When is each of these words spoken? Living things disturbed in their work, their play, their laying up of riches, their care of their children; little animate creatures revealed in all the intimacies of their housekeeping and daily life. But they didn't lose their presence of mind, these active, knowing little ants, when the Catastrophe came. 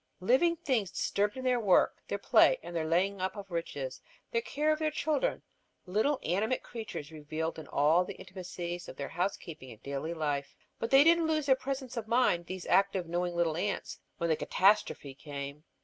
Living 0.21 0.55
things 0.55 0.89
disturbed 0.89 1.37
in 1.37 1.43
their 1.43 1.59
work, 1.59 2.01
their 2.07 2.17
play, 2.17 2.57
their 2.63 2.87
laying 2.87 3.21
up 3.21 3.35
of 3.35 3.51
riches, 3.51 4.01
their 4.31 4.41
care 4.41 4.71
of 4.71 4.79
their 4.79 4.89
children; 4.89 5.43
little 5.85 6.19
animate 6.23 6.63
creatures 6.63 7.11
revealed 7.11 7.59
in 7.59 7.67
all 7.67 8.03
the 8.03 8.15
intimacies 8.15 8.89
of 8.89 8.95
their 8.95 9.09
housekeeping 9.09 9.69
and 9.69 9.83
daily 9.83 10.15
life. 10.15 10.55
But 10.79 10.89
they 10.89 11.03
didn't 11.03 11.27
lose 11.27 11.45
their 11.45 11.55
presence 11.55 11.97
of 11.97 12.07
mind, 12.07 12.47
these 12.47 12.65
active, 12.65 13.05
knowing 13.07 13.35
little 13.35 13.55
ants, 13.55 13.99
when 14.17 14.29
the 14.31 14.35
Catastrophe 14.35 15.13
came. 15.13 15.65